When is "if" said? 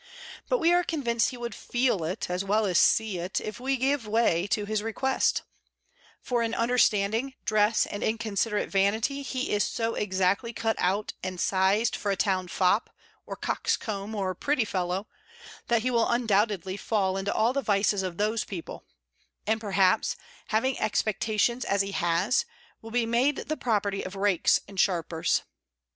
3.39-3.59